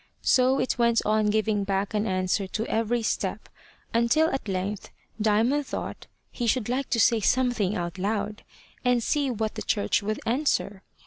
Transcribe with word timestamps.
So 0.23 0.57
it 0.59 0.79
went 0.79 1.05
on 1.05 1.27
giving 1.29 1.63
back 1.63 1.93
an 1.93 2.07
answer 2.07 2.47
to 2.47 2.65
every 2.65 3.03
step, 3.03 3.47
until 3.93 4.31
at 4.31 4.47
length 4.47 4.89
Diamond 5.21 5.67
thought 5.67 6.07
he 6.31 6.47
should 6.47 6.67
like 6.69 6.89
to 6.89 6.99
say 6.99 7.19
something 7.19 7.75
out 7.75 7.99
loud, 7.99 8.41
and 8.83 9.03
see 9.03 9.29
what 9.29 9.53
the 9.53 9.61
church 9.61 10.01
would 10.01 10.19
answer. 10.25 10.81